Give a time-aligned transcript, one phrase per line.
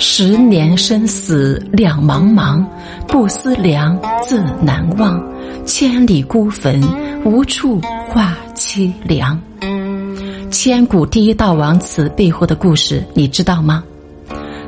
[0.00, 2.64] 十年生死两茫茫，
[3.08, 5.20] 不思量，自难忘。
[5.66, 6.80] 千里孤坟，
[7.24, 9.38] 无处话凄凉。
[10.52, 13.82] 千古第一道王祠背后的故事，你知道吗？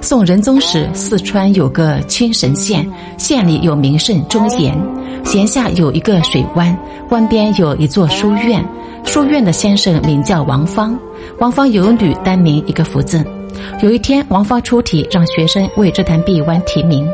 [0.00, 2.84] 宋仁宗时，四川有个青神县，
[3.16, 4.76] 县里有名胜忠贤，
[5.24, 6.76] 闲下有一个水湾，
[7.10, 8.64] 湾边有一座书院，
[9.04, 10.98] 书院的先生名叫王芳，
[11.38, 13.24] 王芳有女，单名一个福字。
[13.82, 17.08] 有一天，王芳出题，让学生为这潭碧湾题名。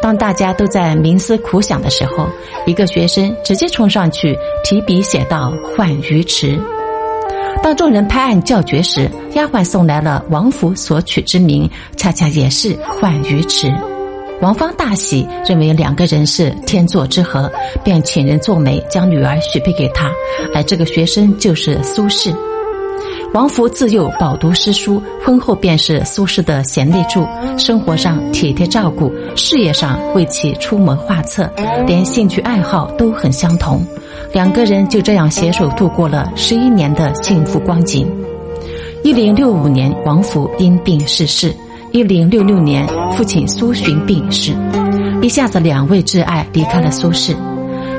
[0.00, 2.26] 当大家都在冥思苦想的时候，
[2.66, 6.58] 一个学生直接冲上去提笔写道：“浣鱼池。”
[7.62, 13.72] 当众人拍案叫绝时，丫鬟送来了王府所取之名，恰恰也是浣鱼池。
[14.40, 17.50] 王芳大喜，认为两个人是天作之合，
[17.82, 20.08] 便请人做媒，将女儿许配给他。
[20.54, 22.32] 而这个学生就是苏轼。
[23.34, 27.26] 王弗自幼饱读诗书，婚后便是苏轼的贤内助，
[27.58, 31.48] 生活上体贴照顾，事业上为其出谋划策，
[31.86, 33.84] 连兴趣爱好都很相同。
[34.32, 38.10] 两个人就这样携手度过了十一年的幸福光景。
[39.04, 41.50] 一零六五年，王弗因病逝世；
[41.92, 44.52] 一零六六年，父亲苏洵病逝，
[45.20, 47.36] 一下子两位挚爱离开了苏轼，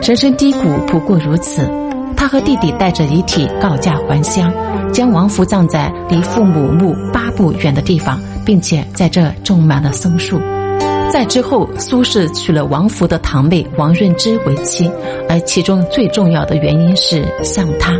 [0.01, 1.69] 人生低谷不过如此。
[2.15, 4.51] 他和弟弟带着遗体告假还乡。
[4.91, 10.41] 将王福葬在离父母墓八步远的地方，并且在这种满了松树。
[11.11, 14.89] 在之后，苏轼娶了王福的堂妹王润之为妻，
[15.29, 17.93] 而其中最重要的原因是像他。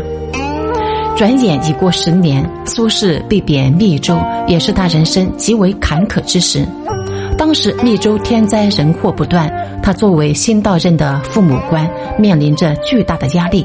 [1.16, 6.66] 转眼已过十年，苏轼被贬密州，也是他人生极为坎坷之时。
[7.38, 9.48] 当时密州天灾人祸不断，
[9.80, 11.88] 他作为新到任的父母官，
[12.18, 13.64] 面临着巨大的压力。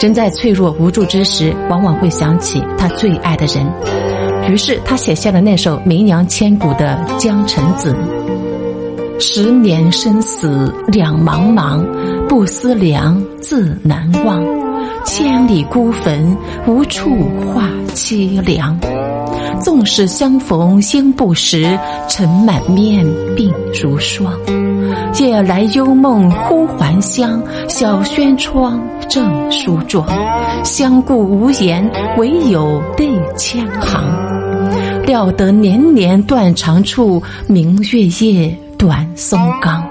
[0.00, 3.66] 人在脆弱无助之时，往往会想起他最爱的人，
[4.48, 7.92] 于是他写下了那首名扬千古的《江城子》
[9.18, 11.84] ：“十年生死两茫茫，
[12.28, 14.40] 不思量，自难忘。
[15.04, 16.36] 千里孤坟，
[16.66, 17.10] 无处
[17.52, 18.78] 话凄凉。
[19.60, 21.78] 纵使相逢应不识，
[22.08, 23.04] 尘满面，
[23.36, 24.32] 鬓如霜。
[25.18, 30.06] 夜来幽梦忽还乡，小轩窗。”正梳妆，
[30.62, 34.04] 相顾无言，唯有泪千行。
[35.06, 39.82] 料得年年断肠处，明月夜，短松冈。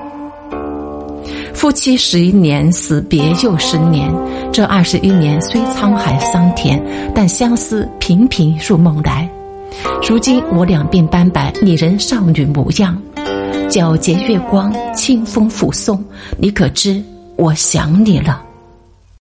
[1.51, 4.07] 夫妻十一年，死别又十年。
[4.51, 6.79] 这二十一年虽沧海桑田，
[7.16, 9.28] 但相思频频入梦来。
[10.09, 12.97] 如今我两鬓斑白，你仍少女模样。
[13.69, 16.01] 皎洁月光，清风抚松，
[16.40, 17.03] 你可知
[17.35, 18.41] 我想你了？